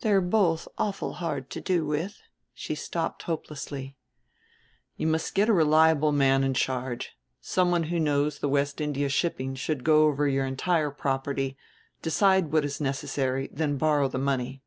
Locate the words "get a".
5.32-5.52